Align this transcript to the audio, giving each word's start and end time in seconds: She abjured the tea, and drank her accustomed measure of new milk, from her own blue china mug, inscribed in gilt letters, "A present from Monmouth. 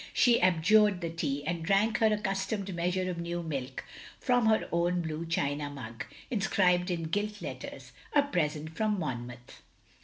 She 0.15 0.41
abjured 0.41 1.01
the 1.01 1.11
tea, 1.11 1.45
and 1.45 1.61
drank 1.63 1.99
her 1.99 2.07
accustomed 2.11 2.73
measure 2.73 3.07
of 3.07 3.19
new 3.19 3.43
milk, 3.43 3.85
from 4.19 4.47
her 4.47 4.67
own 4.71 5.03
blue 5.03 5.27
china 5.27 5.69
mug, 5.69 6.05
inscribed 6.31 6.89
in 6.89 7.03
gilt 7.03 7.39
letters, 7.39 7.91
"A 8.13 8.23
present 8.23 8.75
from 8.75 8.97
Monmouth. 8.97 9.61